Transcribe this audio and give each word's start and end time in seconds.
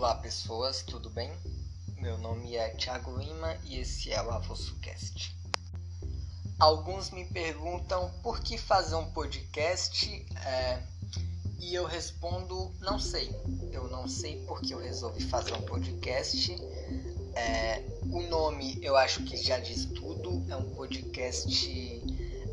Olá 0.00 0.14
pessoas, 0.14 0.80
tudo 0.80 1.10
bem? 1.10 1.30
Meu 1.98 2.16
nome 2.16 2.56
é 2.56 2.70
Thiago 2.70 3.18
Lima 3.18 3.54
e 3.64 3.80
esse 3.80 4.10
é 4.10 4.22
o 4.22 4.30
AvossoCast. 4.30 5.36
Alguns 6.58 7.10
me 7.10 7.26
perguntam 7.26 8.10
por 8.22 8.40
que 8.40 8.56
fazer 8.56 8.94
um 8.94 9.10
podcast 9.10 10.26
é, 10.46 10.82
e 11.58 11.74
eu 11.74 11.84
respondo 11.84 12.72
não 12.80 12.98
sei. 12.98 13.28
Eu 13.70 13.88
não 13.90 14.08
sei 14.08 14.42
porque 14.46 14.72
eu 14.72 14.78
resolvi 14.78 15.22
fazer 15.22 15.52
um 15.52 15.60
podcast. 15.60 16.56
É, 17.34 17.84
o 18.10 18.22
nome 18.22 18.78
eu 18.80 18.96
acho 18.96 19.22
que 19.24 19.36
já 19.36 19.58
diz 19.58 19.84
tudo. 19.84 20.42
É 20.48 20.56
um 20.56 20.74
podcast 20.76 22.02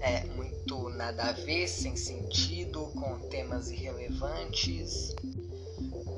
é, 0.02 0.25
muito 0.25 0.89
nada 0.89 1.29
a 1.29 1.32
ver, 1.32 1.70
sem 1.70 1.96
sentido, 1.96 2.88
com 2.88 3.18
temas 3.29 3.71
irrelevantes 3.71 5.16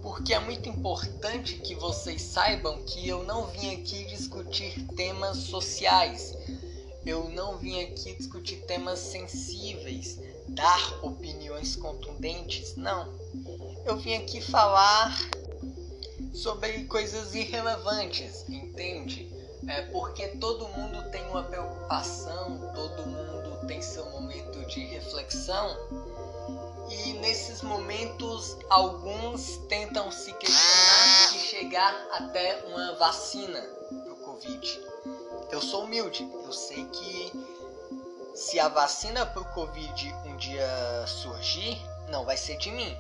porque 0.10 0.34
é 0.34 0.40
muito 0.40 0.68
importante 0.68 1.60
que 1.60 1.76
vocês 1.76 2.24
saibam 2.24 2.82
que 2.82 3.08
eu 3.08 3.24
não 3.26 3.46
vim 3.46 3.76
aqui 3.76 4.06
discutir 4.06 4.84
temas 4.96 5.38
sociais. 5.38 6.36
Eu 7.06 7.30
não 7.30 7.60
vim 7.60 7.80
aqui 7.84 8.16
discutir 8.16 8.56
temas 8.66 8.98
sensíveis, 8.98 10.18
dar 10.48 11.06
opiniões 11.06 11.76
contundentes, 11.76 12.76
não. 12.76 13.08
Eu 13.86 13.98
vim 13.98 14.16
aqui 14.16 14.42
falar 14.42 15.16
sobre 16.34 16.86
coisas 16.86 17.36
irrelevantes? 17.36 18.46
É 19.70 19.84
porque 19.84 20.28
todo 20.40 20.68
mundo 20.70 21.10
tem 21.12 21.24
uma 21.28 21.44
preocupação, 21.44 22.60
todo 22.74 23.06
mundo 23.06 23.68
tem 23.68 23.80
seu 23.82 24.04
momento 24.10 24.66
de 24.66 24.84
reflexão 24.86 25.78
e 26.90 27.14
nesses 27.14 27.62
momentos 27.62 28.58
alguns 28.68 29.58
tentam 29.70 30.12
se 30.12 30.34
questionar 30.34 31.32
de 31.32 31.38
chegar 31.38 32.08
até 32.14 32.66
uma 32.66 32.96
vacina 32.96 33.62
para 33.62 34.14
o 34.14 34.16
Covid. 34.18 34.82
Eu 35.52 35.62
sou 35.62 35.84
humilde, 35.84 36.28
eu 36.46 36.52
sei 36.52 36.86
que 36.86 37.32
se 38.34 38.60
a 38.60 38.70
vacina 38.70 39.24
para 39.24 39.42
o 39.42 39.54
Covid 39.54 40.16
um 40.26 40.36
dia 40.38 41.06
surgir, 41.06 41.80
não 42.10 42.26
vai 42.26 42.38
ser 42.38 42.58
de 42.58 42.72
mim. 42.72 42.98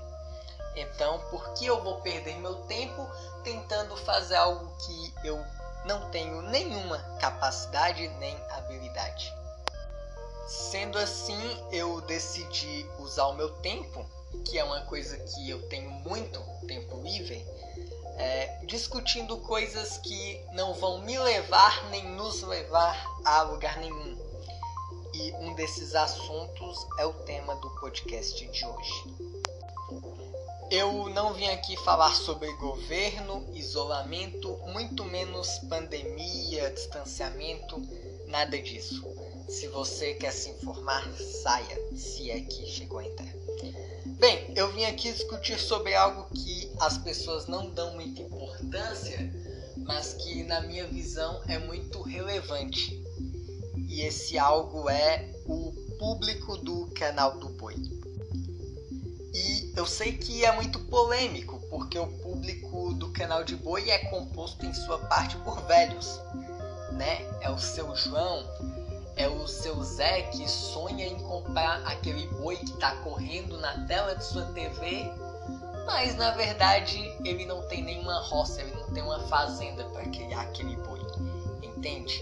Então, 0.75 1.19
por 1.31 1.53
que 1.53 1.65
eu 1.65 1.81
vou 1.81 1.99
perder 2.01 2.37
meu 2.37 2.55
tempo 2.67 3.09
tentando 3.43 3.97
fazer 3.97 4.35
algo 4.35 4.71
que 4.77 5.13
eu 5.23 5.43
não 5.85 6.09
tenho 6.09 6.41
nenhuma 6.43 6.97
capacidade 7.19 8.07
nem 8.19 8.35
habilidade? 8.51 9.33
Sendo 10.47 10.97
assim, 10.97 11.39
eu 11.71 12.01
decidi 12.01 12.85
usar 12.97 13.27
o 13.27 13.33
meu 13.33 13.49
tempo, 13.57 14.05
que 14.45 14.57
é 14.57 14.63
uma 14.63 14.81
coisa 14.81 15.17
que 15.17 15.49
eu 15.49 15.61
tenho 15.69 15.89
muito 15.91 16.41
tempo 16.67 17.01
livre, 17.01 17.45
é, 18.17 18.59
discutindo 18.65 19.37
coisas 19.37 19.97
que 19.99 20.43
não 20.53 20.73
vão 20.73 21.01
me 21.03 21.17
levar 21.17 21.89
nem 21.89 22.03
nos 22.15 22.41
levar 22.41 23.01
a 23.23 23.43
lugar 23.43 23.77
nenhum. 23.77 24.17
E 25.13 25.31
um 25.33 25.53
desses 25.53 25.95
assuntos 25.95 26.87
é 26.97 27.05
o 27.05 27.13
tema 27.13 27.55
do 27.55 27.69
podcast 27.79 28.47
de 28.47 28.65
hoje. 28.65 29.18
Eu 30.71 31.09
não 31.09 31.33
vim 31.33 31.47
aqui 31.47 31.75
falar 31.77 32.13
sobre 32.13 32.51
governo, 32.57 33.43
isolamento, 33.55 34.55
muito 34.67 35.03
menos 35.03 35.57
pandemia, 35.67 36.69
distanciamento, 36.69 37.81
nada 38.27 38.61
disso. 38.61 39.03
Se 39.47 39.67
você 39.69 40.13
quer 40.13 40.31
se 40.31 40.51
informar, 40.51 41.11
saia, 41.17 41.75
se 41.95 42.29
é 42.29 42.41
que 42.41 42.67
chegou 42.67 42.99
a 42.99 43.05
entrar. 43.05 43.33
Bem, 44.05 44.53
eu 44.55 44.71
vim 44.71 44.85
aqui 44.85 45.11
discutir 45.11 45.59
sobre 45.59 45.95
algo 45.95 46.29
que 46.35 46.71
as 46.79 46.99
pessoas 46.99 47.47
não 47.47 47.71
dão 47.71 47.95
muita 47.95 48.21
importância, 48.21 49.17
mas 49.77 50.13
que 50.13 50.43
na 50.43 50.61
minha 50.61 50.85
visão 50.85 51.41
é 51.47 51.57
muito 51.57 51.99
relevante. 52.03 53.03
E 53.75 54.01
esse 54.01 54.37
algo 54.37 54.87
é 54.87 55.31
o 55.47 55.71
público 55.97 56.57
do 56.57 56.91
canal 56.93 57.39
do 57.39 57.49
Boi. 57.49 57.98
Eu 59.79 59.85
sei 59.85 60.11
que 60.11 60.43
é 60.43 60.51
muito 60.51 60.77
polêmico, 60.77 61.57
porque 61.69 61.97
o 61.97 62.05
público 62.05 62.93
do 62.95 63.13
canal 63.13 63.45
de 63.45 63.55
Boi 63.55 63.89
é 63.89 63.97
composto 64.09 64.65
em 64.65 64.73
sua 64.73 64.99
parte 64.99 65.37
por 65.37 65.61
velhos, 65.67 66.19
né? 66.91 67.21
É 67.39 67.49
o 67.49 67.57
seu 67.57 67.95
João, 67.95 68.43
é 69.15 69.25
o 69.29 69.47
seu 69.47 69.81
Zé 69.81 70.23
que 70.23 70.45
sonha 70.49 71.07
em 71.07 71.17
comprar 71.19 71.81
aquele 71.85 72.27
boi 72.27 72.57
que 72.57 72.73
está 72.73 72.93
correndo 72.97 73.57
na 73.57 73.85
tela 73.85 74.17
de 74.17 74.25
sua 74.25 74.47
TV, 74.47 75.09
mas 75.85 76.13
na 76.17 76.31
verdade 76.31 76.99
ele 77.23 77.45
não 77.45 77.61
tem 77.69 77.81
nenhuma 77.81 78.19
roça, 78.23 78.61
ele 78.61 78.75
não 78.75 78.87
tem 78.91 79.01
uma 79.01 79.21
fazenda 79.29 79.85
para 79.85 80.03
criar 80.09 80.41
aquele 80.41 80.75
boi, 80.75 80.99
entende? 81.63 82.21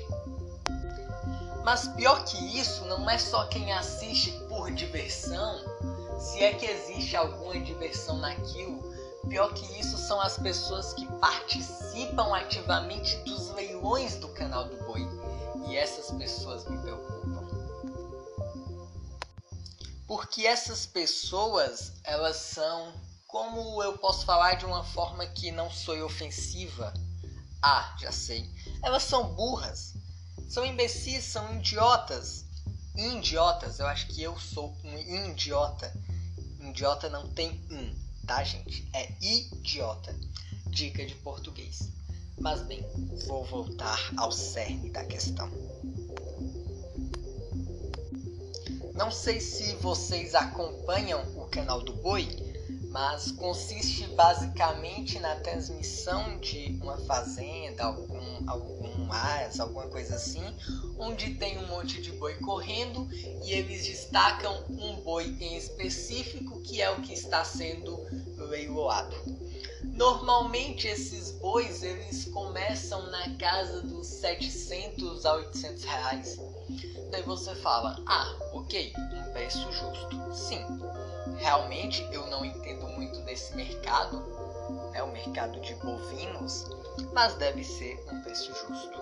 Mas 1.65 1.87
pior 1.87 2.23
que 2.23 2.37
isso, 2.55 2.85
não 2.85 3.09
é 3.09 3.17
só 3.17 3.45
quem 3.47 3.73
assiste 3.73 4.29
por 4.47 4.69
diversão, 4.71 5.76
se 6.19 6.43
é 6.43 6.53
que 6.53 6.65
existe 6.65 7.15
alguma 7.15 7.59
diversão 7.59 8.17
naquilo, 8.17 8.81
pior 9.27 9.53
que 9.53 9.79
isso 9.79 9.97
são 9.97 10.19
as 10.21 10.37
pessoas 10.37 10.93
que 10.93 11.05
participam 11.19 12.35
ativamente 12.35 13.15
dos 13.17 13.49
leilões 13.51 14.15
do 14.15 14.27
canal 14.29 14.65
do 14.65 14.77
boi 14.85 15.07
e 15.67 15.75
essas 15.75 16.11
pessoas 16.17 16.67
me 16.67 16.77
preocupam. 16.79 17.17
Porque 20.07 20.47
essas 20.47 20.85
pessoas, 20.85 21.93
elas 22.03 22.37
são, 22.37 22.93
como 23.27 23.83
eu 23.83 23.97
posso 23.97 24.25
falar 24.25 24.55
de 24.55 24.65
uma 24.65 24.83
forma 24.83 25.27
que 25.27 25.51
não 25.51 25.69
sou 25.69 26.01
ofensiva? 26.03 26.93
Ah, 27.61 27.95
já 27.99 28.11
sei. 28.11 28.49
Elas 28.81 29.03
são 29.03 29.35
burras. 29.35 29.93
São 30.47 30.63
imbecis, 30.63 31.25
são 31.25 31.55
idiotas. 31.55 32.45
Idiotas, 32.97 33.77
eu 33.77 33.85
acho 33.85 34.07
que 34.07 34.23
eu 34.23 34.35
sou 34.39 34.75
um 34.83 34.97
idiota. 35.29 35.93
Idiota 36.59 37.07
não 37.09 37.29
tem 37.29 37.61
um, 37.69 37.93
tá, 38.25 38.43
gente? 38.43 38.89
É 38.91 39.11
idiota. 39.21 40.15
Dica 40.65 41.05
de 41.05 41.13
português. 41.15 41.89
Mas 42.39 42.63
bem, 42.63 42.83
vou 43.27 43.45
voltar 43.45 44.11
ao 44.17 44.31
cerne 44.31 44.89
da 44.89 45.05
questão. 45.05 45.47
Não 48.95 49.11
sei 49.11 49.39
se 49.39 49.73
vocês 49.75 50.33
acompanham 50.33 51.21
o 51.37 51.45
canal 51.45 51.81
do 51.81 51.93
Boi, 51.93 52.25
mas 52.99 53.31
consiste 53.31 54.07
basicamente 54.15 55.19
na 55.19 55.35
transmissão 55.35 56.39
de 56.39 56.79
uma 56.81 56.97
fazenda, 56.97 57.83
algum, 57.83 58.49
algum 58.49 59.07
alguma 59.59 59.87
coisa 59.87 60.15
assim, 60.15 60.43
onde 60.97 61.35
tem 61.35 61.59
um 61.59 61.67
monte 61.67 62.01
de 62.01 62.11
boi 62.13 62.33
correndo 62.37 63.07
e 63.43 63.51
eles 63.51 63.85
destacam 63.85 64.63
um 64.67 64.95
boi 65.01 65.25
em 65.39 65.55
específico 65.55 66.59
que 66.61 66.81
é 66.81 66.89
o 66.89 66.99
que 67.01 67.13
está 67.13 67.43
sendo 67.43 67.95
leiloado. 68.35 69.15
Normalmente 69.83 70.87
esses 70.87 71.29
bois 71.33 71.83
eles 71.83 72.25
começam 72.25 73.11
na 73.11 73.35
casa 73.35 73.83
dos 73.83 74.07
700 74.07 75.23
a 75.23 75.35
800 75.35 75.83
reais. 75.83 76.39
Daí 77.11 77.21
você 77.21 77.53
fala, 77.53 78.01
ah, 78.07 78.35
ok, 78.53 78.91
um 78.97 79.31
preço 79.33 79.71
justo. 79.71 80.33
Sim, 80.33 80.65
realmente 81.37 82.07
eu 82.11 82.25
não 82.27 82.43
entendo 82.43 82.87
muito 82.87 83.19
desse 83.21 83.55
mercado, 83.55 84.19
né, 84.91 85.01
o 85.03 85.11
mercado 85.11 85.59
de 85.59 85.75
bovinos, 85.75 86.65
mas 87.13 87.35
deve 87.35 87.63
ser 87.63 88.03
um 88.11 88.21
preço 88.21 88.53
justo. 88.53 89.01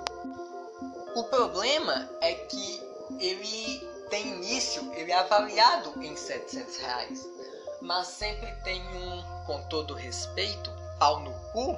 O 1.16 1.23
problema 1.25 2.09
é 2.22 2.34
que 2.34 2.81
ele 3.19 3.79
tem 4.09 4.28
início, 4.28 4.94
ele 4.94 5.12
é 5.12 5.18
avaliado 5.18 5.94
em 6.03 6.16
700 6.16 6.78
reais, 6.78 7.28
mas 7.82 8.08
sempre 8.08 8.52
tem 8.64 8.81
um, 8.81 9.46
com 9.46 9.61
todo 9.64 9.93
respeito, 9.93 10.72
pau 10.99 11.20
no 11.20 11.34
cu 11.52 11.78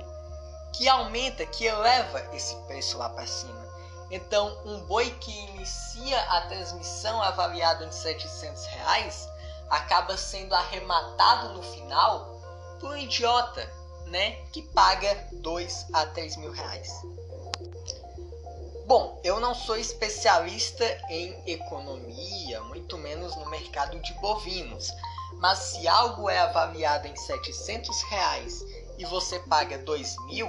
que 0.73 0.87
aumenta, 0.87 1.45
que 1.45 1.65
eleva 1.65 2.19
esse 2.35 2.55
preço 2.67 2.97
lá 2.97 3.09
para 3.09 3.25
cima. 3.25 3.67
Então, 4.11 4.57
um 4.65 4.79
boi 4.85 5.09
que 5.19 5.31
inicia 5.31 6.19
a 6.21 6.41
transmissão 6.41 7.21
avaliado 7.21 7.83
em 7.83 7.91
700 7.91 8.65
reais 8.67 9.29
acaba 9.69 10.17
sendo 10.17 10.53
arrematado 10.53 11.53
no 11.53 11.61
final 11.61 12.37
por 12.79 12.91
um 12.91 12.97
idiota, 12.97 13.69
né, 14.05 14.31
que 14.53 14.61
paga 14.61 15.27
2 15.33 15.87
a 15.93 16.05
3 16.05 16.37
mil 16.37 16.51
reais. 16.51 16.91
Bom, 18.85 19.19
eu 19.21 19.39
não 19.41 19.53
sou 19.53 19.75
especialista 19.75 20.85
em 21.09 21.43
economia, 21.45 22.61
muito 22.63 22.97
menos 22.97 23.35
no 23.35 23.49
mercado 23.49 23.99
de 23.99 24.13
bovinos, 24.13 24.89
mas 25.39 25.59
se 25.59 25.87
algo 25.87 26.29
é 26.29 26.39
avaliado 26.39 27.05
em 27.05 27.15
700 27.15 28.01
reais 28.03 28.63
e 28.97 29.03
você 29.05 29.39
paga 29.39 29.77
2 29.79 30.15
mil, 30.27 30.47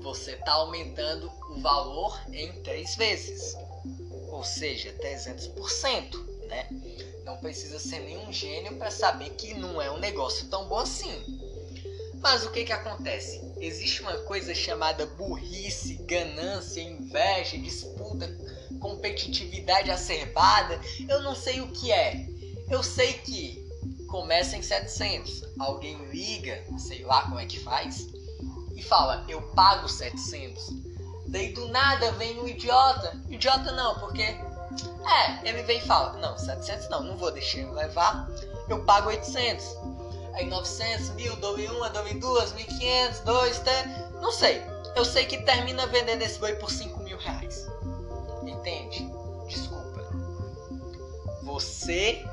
você 0.00 0.32
está 0.32 0.52
aumentando 0.52 1.32
o 1.48 1.60
valor 1.60 2.20
em 2.30 2.62
três 2.62 2.94
vezes, 2.96 3.56
ou 4.28 4.44
seja, 4.44 4.92
300%, 5.00 6.46
né? 6.46 6.68
Não 7.30 7.36
precisa 7.36 7.78
ser 7.78 8.00
nenhum 8.00 8.32
gênio 8.32 8.74
para 8.76 8.90
saber 8.90 9.30
que 9.30 9.54
não 9.54 9.80
é 9.80 9.88
um 9.88 10.00
negócio 10.00 10.48
tão 10.48 10.66
bom 10.66 10.80
assim. 10.80 11.14
Mas 12.14 12.44
o 12.44 12.50
que 12.50 12.64
que 12.64 12.72
acontece? 12.72 13.40
Existe 13.60 14.02
uma 14.02 14.18
coisa 14.22 14.52
chamada 14.52 15.06
burrice, 15.06 15.94
ganância, 16.02 16.80
inveja, 16.80 17.56
disputa, 17.56 18.28
competitividade 18.80 19.92
acerbada. 19.92 20.80
Eu 21.08 21.22
não 21.22 21.36
sei 21.36 21.60
o 21.60 21.70
que 21.70 21.92
é. 21.92 22.26
Eu 22.68 22.82
sei 22.82 23.12
que 23.12 23.64
começa 24.08 24.56
em 24.56 24.62
700. 24.62 25.44
Alguém 25.56 26.04
liga, 26.06 26.64
sei 26.78 27.04
lá 27.04 27.22
como 27.22 27.38
é 27.38 27.46
que 27.46 27.60
faz, 27.60 28.08
e 28.74 28.82
fala: 28.82 29.24
Eu 29.28 29.40
pago 29.52 29.88
700. 29.88 30.68
Daí 31.28 31.52
do 31.52 31.68
nada 31.68 32.10
vem 32.12 32.40
um 32.40 32.48
idiota. 32.48 33.16
Idiota 33.28 33.70
não, 33.70 34.00
porque. 34.00 34.24
É, 35.06 35.48
ele 35.48 35.62
vem 35.62 35.78
e 35.78 35.86
fala: 35.86 36.12
Não, 36.18 36.36
700 36.36 36.88
não, 36.88 37.02
não 37.02 37.16
vou 37.16 37.30
deixar 37.30 37.58
ele 37.58 37.70
levar. 37.70 38.28
Eu 38.68 38.84
pago 38.84 39.08
800. 39.08 39.76
Aí 40.34 40.46
900, 40.46 41.10
1000, 41.10 41.36
dou 41.36 41.56
uma, 41.56 41.90
dou 41.90 42.04
duas, 42.14 42.52
1500, 42.52 43.20
dois, 43.20 43.58
até. 43.60 43.86
Não 44.20 44.30
sei. 44.30 44.62
Eu 44.94 45.04
sei 45.04 45.24
que 45.24 45.38
termina 45.38 45.86
vendendo 45.86 46.22
esse 46.22 46.38
boi 46.38 46.54
por 46.54 46.70
5 46.70 47.00
mil 47.00 47.18
reais. 47.18 47.68
Entende? 48.42 49.10
Desculpa. 49.48 50.00
Você 51.42 52.24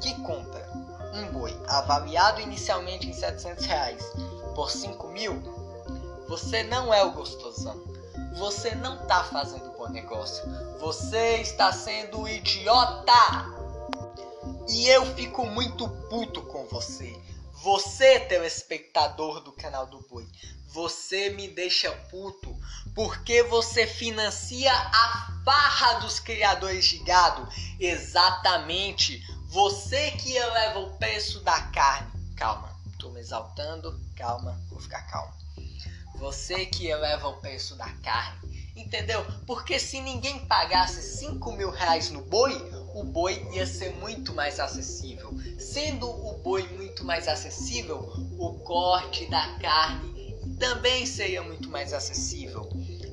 que 0.00 0.14
compra 0.22 0.68
um 1.14 1.32
boi 1.32 1.56
avaliado 1.68 2.40
inicialmente 2.40 3.08
em 3.08 3.12
700 3.12 3.64
reais 3.64 4.12
por 4.54 4.70
5 4.70 5.08
mil, 5.08 5.40
você 6.28 6.62
não 6.64 6.92
é 6.92 7.02
o 7.02 7.12
gostosão. 7.12 7.82
Você 8.36 8.74
não 8.74 9.06
tá 9.06 9.24
fazendo 9.24 9.70
bom 9.76 9.88
negócio. 9.88 10.44
Você 10.80 11.36
está 11.36 11.72
sendo 11.72 12.28
idiota. 12.28 13.12
E 14.68 14.88
eu 14.88 15.04
fico 15.14 15.46
muito 15.46 15.88
puto 16.08 16.42
com 16.42 16.66
você. 16.66 17.16
Você, 17.62 18.20
telespectador 18.20 19.40
do 19.40 19.52
canal 19.52 19.86
do 19.86 20.00
Boi, 20.08 20.26
você 20.68 21.30
me 21.30 21.48
deixa 21.48 21.90
puto 22.10 22.56
porque 22.94 23.42
você 23.42 23.86
financia 23.86 24.72
a 24.72 25.42
farra 25.44 26.00
dos 26.00 26.20
criadores 26.20 26.84
de 26.84 26.98
gado. 26.98 27.48
Exatamente, 27.80 29.20
você 29.46 30.12
que 30.12 30.36
eleva 30.36 30.80
o 30.80 30.96
preço 30.98 31.40
da 31.40 31.60
carne. 31.62 32.12
Calma, 32.36 32.68
tô 32.98 33.08
me 33.10 33.20
exaltando, 33.20 33.98
calma, 34.14 34.60
vou 34.70 34.80
ficar 34.80 35.02
calmo. 35.02 35.32
Você 36.18 36.66
que 36.66 36.86
eleva 36.86 37.28
o 37.28 37.40
preço 37.40 37.76
da 37.76 37.88
carne. 38.02 38.48
Entendeu? 38.76 39.24
Porque 39.46 39.78
se 39.78 40.00
ninguém 40.00 40.38
pagasse 40.46 41.02
5 41.18 41.52
mil 41.52 41.70
reais 41.70 42.10
no 42.10 42.22
boi, 42.22 42.54
o 42.94 43.04
boi 43.04 43.44
ia 43.52 43.66
ser 43.66 43.94
muito 43.96 44.32
mais 44.32 44.60
acessível. 44.60 45.32
Sendo 45.58 46.08
o 46.08 46.38
boi 46.38 46.62
muito 46.68 47.04
mais 47.04 47.26
acessível, 47.26 47.98
o 48.38 48.54
corte 48.60 49.26
da 49.26 49.58
carne 49.58 50.36
também 50.58 51.06
seria 51.06 51.42
muito 51.42 51.68
mais 51.68 51.92
acessível. 51.92 52.68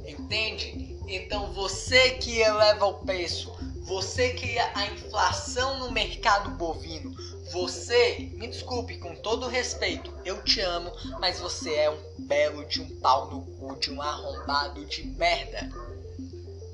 Entende? 0.07 0.97
Então 1.07 1.51
você 1.53 2.11
que 2.11 2.39
eleva 2.39 2.85
o 2.85 3.05
preço, 3.05 3.51
você 3.81 4.29
que 4.31 4.57
a 4.57 4.87
inflação 4.87 5.79
no 5.79 5.91
mercado 5.91 6.51
bovino, 6.51 7.14
você, 7.51 8.31
me 8.33 8.47
desculpe 8.47 8.97
com 8.97 9.15
todo 9.15 9.47
respeito, 9.47 10.13
eu 10.25 10.41
te 10.43 10.61
amo, 10.61 10.91
mas 11.19 11.39
você 11.39 11.73
é 11.75 11.89
um 11.89 11.99
belo 12.19 12.65
de 12.65 12.81
um 12.81 12.99
pau 12.99 13.29
no 13.29 13.41
cu, 13.41 13.75
de 13.75 13.91
um 13.91 14.01
arrombado 14.01 14.85
de 14.85 15.03
merda. 15.03 15.69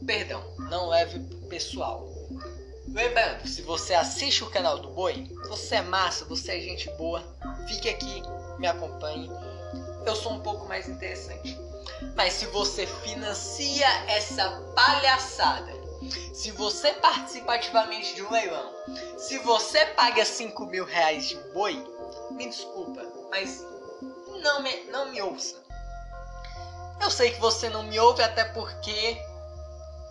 Perdão, 0.06 0.44
não 0.70 0.90
leve 0.90 1.20
pessoal. 1.48 2.08
Lembrando, 2.88 3.48
se 3.48 3.62
você 3.62 3.94
assiste 3.94 4.44
o 4.44 4.50
canal 4.50 4.80
do 4.80 4.90
Boi, 4.90 5.30
você 5.48 5.76
é 5.76 5.82
massa, 5.82 6.26
você 6.26 6.58
é 6.58 6.60
gente 6.60 6.90
boa, 6.92 7.24
fique 7.68 7.90
aqui, 7.90 8.22
me 8.58 8.68
acompanhe. 8.68 9.30
Eu 10.06 10.16
sou 10.16 10.34
um 10.34 10.40
pouco 10.40 10.68
mais 10.68 10.90
interessante. 10.90 11.58
Mas 12.16 12.34
se 12.34 12.46
você 12.48 12.88
financia 12.88 13.88
essa 14.08 14.50
palhaçada, 14.76 15.81
se 16.34 16.52
você 16.52 16.94
participa 16.94 17.56
ativamente 17.56 18.16
de 18.16 18.24
um 18.24 18.32
leilão, 18.32 18.72
se 19.18 19.38
você 19.40 19.86
paga 19.88 20.26
5 20.26 20.66
mil 20.66 20.86
reais 20.86 21.30
de 21.30 21.36
boi, 21.54 21.76
me 22.32 22.48
desculpa, 22.48 23.02
mas 23.30 23.66
não 24.42 24.62
me, 24.62 24.84
não 24.86 25.12
me 25.12 25.22
ouça. 25.22 25.62
Eu 27.02 27.10
sei 27.10 27.32
que 27.32 27.40
você 27.40 27.70
não 27.70 27.84
me 27.84 28.00
ouve 28.00 28.22
até 28.22 28.46
porque 28.46 29.18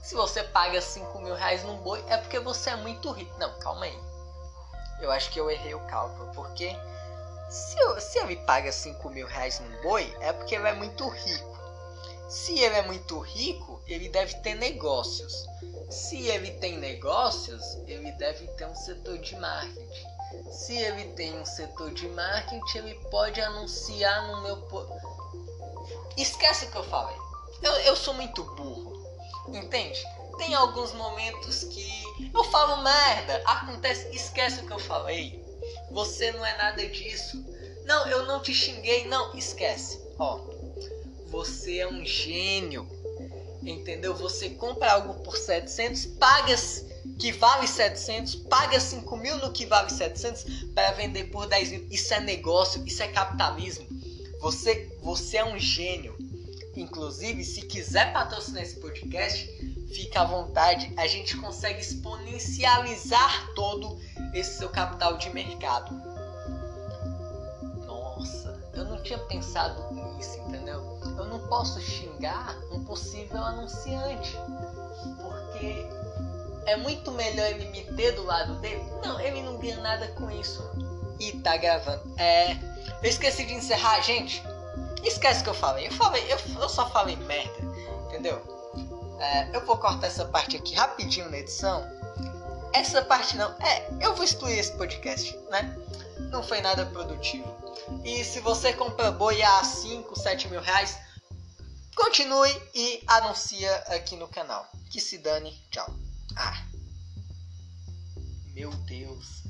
se 0.02 0.14
você 0.14 0.42
paga 0.42 0.80
5 0.80 1.20
mil 1.20 1.34
reais 1.34 1.62
num 1.62 1.76
boi, 1.78 2.04
é 2.08 2.16
porque 2.16 2.40
você 2.40 2.70
é 2.70 2.76
muito 2.76 3.10
rico. 3.12 3.38
Não, 3.38 3.56
calma 3.60 3.84
aí. 3.84 3.98
Eu 5.00 5.10
acho 5.10 5.30
que 5.30 5.38
eu 5.38 5.50
errei 5.50 5.74
o 5.74 5.86
cálculo. 5.86 6.30
Porque 6.34 6.76
se, 7.48 7.78
eu, 7.78 8.00
se 8.00 8.18
ele 8.18 8.36
paga 8.36 8.72
5 8.72 9.08
mil 9.10 9.26
reais 9.26 9.60
num 9.60 9.82
boi, 9.82 10.12
é 10.20 10.32
porque 10.32 10.54
ele 10.54 10.66
é 10.66 10.74
muito 10.74 11.08
rico. 11.08 11.58
Se 12.28 12.58
ele 12.58 12.76
é 12.76 12.82
muito 12.82 13.18
rico, 13.20 13.80
ele 13.86 14.08
deve 14.08 14.34
ter 14.40 14.54
negócios. 14.54 15.46
Se 15.90 16.28
ele 16.28 16.52
tem 16.52 16.78
negócios, 16.78 17.62
ele 17.86 18.12
deve 18.12 18.46
ter 18.48 18.66
um 18.66 18.74
setor 18.74 19.18
de 19.18 19.34
marketing. 19.36 20.06
Se 20.52 20.76
ele 20.76 21.12
tem 21.14 21.36
um 21.36 21.44
setor 21.44 21.92
de 21.92 22.08
marketing, 22.08 22.78
ele 22.78 22.94
pode 23.10 23.40
anunciar 23.40 24.28
no 24.28 24.42
meu. 24.42 24.56
Esquece 26.16 26.66
o 26.66 26.70
que 26.70 26.76
eu 26.76 26.84
falei. 26.84 27.16
Eu, 27.62 27.72
eu 27.80 27.96
sou 27.96 28.14
muito 28.14 28.44
burro. 28.54 29.00
Entende? 29.48 30.00
Tem 30.38 30.54
alguns 30.54 30.92
momentos 30.92 31.64
que 31.64 32.30
eu 32.32 32.44
falo 32.44 32.82
merda, 32.82 33.42
acontece, 33.44 34.14
esquece 34.14 34.60
o 34.60 34.66
que 34.66 34.72
eu 34.72 34.78
falei. 34.78 35.44
Você 35.90 36.30
não 36.32 36.46
é 36.46 36.56
nada 36.56 36.86
disso. 36.86 37.44
Não, 37.84 38.06
eu 38.06 38.26
não 38.26 38.40
te 38.40 38.54
xinguei, 38.54 39.06
não, 39.06 39.34
esquece. 39.36 40.00
Ó, 40.18 40.38
você 41.26 41.78
é 41.78 41.88
um 41.88 42.04
gênio. 42.04 42.88
Entendeu? 43.62 44.14
Você 44.14 44.50
compra 44.50 44.92
algo 44.92 45.14
por 45.22 45.36
700, 45.36 46.06
paga 46.06 46.54
que 47.18 47.32
vale 47.32 47.66
700, 47.66 48.34
paga 48.36 48.80
5 48.80 49.16
mil 49.16 49.36
no 49.38 49.52
que 49.52 49.66
vale 49.66 49.90
700 49.90 50.70
para 50.74 50.92
vender 50.92 51.24
por 51.24 51.46
10 51.46 51.70
mil. 51.70 51.86
Isso 51.90 52.12
é 52.14 52.20
negócio, 52.20 52.82
isso 52.86 53.02
é 53.02 53.08
capitalismo. 53.08 53.86
Você, 54.40 54.96
você 55.02 55.38
é 55.38 55.44
um 55.44 55.58
gênio. 55.58 56.16
Inclusive, 56.76 57.44
se 57.44 57.62
quiser 57.62 58.12
patrocinar 58.12 58.62
esse 58.62 58.76
podcast, 58.76 59.46
fica 59.92 60.22
à 60.22 60.24
vontade. 60.24 60.92
A 60.96 61.06
gente 61.06 61.36
consegue 61.36 61.80
exponencializar 61.80 63.52
todo 63.54 63.98
esse 64.32 64.58
seu 64.58 64.68
capital 64.70 65.18
de 65.18 65.28
mercado. 65.30 66.09
Eu 68.80 68.86
não 68.86 69.02
tinha 69.02 69.18
pensado 69.18 69.92
nisso, 69.92 70.38
entendeu? 70.38 70.98
Eu 71.18 71.26
não 71.26 71.38
posso 71.48 71.78
xingar 71.82 72.56
um 72.72 72.82
possível 72.82 73.36
anunciante, 73.44 74.38
porque 75.20 75.86
é 76.64 76.76
muito 76.76 77.12
melhor 77.12 77.46
ele 77.50 77.68
me 77.68 77.84
ter 77.94 78.12
do 78.12 78.24
lado 78.24 78.54
dele. 78.54 78.82
Não, 79.04 79.20
ele 79.20 79.42
não 79.42 79.58
ganha 79.58 79.78
nada 79.82 80.08
com 80.12 80.30
isso. 80.30 80.62
E 81.18 81.32
tá 81.40 81.58
gravando. 81.58 82.02
É. 82.18 82.52
Eu 83.02 83.10
esqueci 83.10 83.44
de 83.44 83.52
encerrar, 83.52 84.00
gente. 84.00 84.42
Esquece 85.04 85.44
que 85.44 85.50
eu 85.50 85.54
falei. 85.54 85.86
Eu 85.86 85.92
falei, 85.92 86.24
eu, 86.32 86.38
eu 86.58 86.68
só 86.68 86.88
falei 86.88 87.16
merda, 87.16 87.58
entendeu? 88.06 88.42
É, 89.18 89.54
eu 89.54 89.60
vou 89.66 89.76
cortar 89.76 90.06
essa 90.06 90.24
parte 90.24 90.56
aqui 90.56 90.74
rapidinho 90.74 91.30
na 91.30 91.36
edição. 91.36 91.86
Essa 92.72 93.02
parte 93.02 93.36
não. 93.36 93.54
É, 93.60 93.90
eu 94.00 94.14
vou 94.14 94.24
excluir 94.24 94.58
esse 94.58 94.72
podcast, 94.72 95.38
né? 95.50 95.76
Não 96.30 96.42
foi 96.42 96.60
nada 96.60 96.86
produtivo. 96.86 97.44
E 98.04 98.24
se 98.24 98.40
você 98.40 98.72
compra 98.72 99.10
boi 99.10 99.42
a 99.42 99.64
5, 99.64 100.16
7 100.16 100.48
mil 100.48 100.60
reais, 100.60 100.96
continue 101.94 102.50
e 102.72 103.02
anuncia 103.06 103.74
aqui 103.88 104.16
no 104.16 104.28
canal. 104.28 104.66
Que 104.90 105.00
se 105.00 105.18
dane. 105.18 105.52
Tchau. 105.70 105.92
Ah. 106.36 106.64
Meu 108.54 108.70
Deus. 108.70 109.42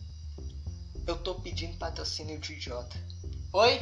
Eu 1.07 1.19
tô 1.19 1.35
pedindo 1.37 1.77
patrocínio 1.77 2.39
de 2.39 2.55
idiota. 2.55 2.97
Oi? 3.53 3.81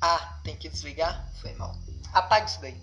Ah, 0.00 0.40
tem 0.44 0.56
que 0.56 0.68
desligar? 0.68 1.28
Foi 1.40 1.52
mal. 1.54 1.76
Apague 2.12 2.48
isso 2.48 2.60
daí. 2.60 2.80